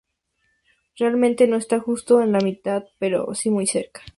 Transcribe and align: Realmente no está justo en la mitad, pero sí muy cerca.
Realmente 0.97 1.45
no 1.47 1.57
está 1.57 1.79
justo 1.79 2.21
en 2.23 2.31
la 2.31 2.39
mitad, 2.39 2.85
pero 2.97 3.35
sí 3.35 3.51
muy 3.51 3.67
cerca. 3.67 4.01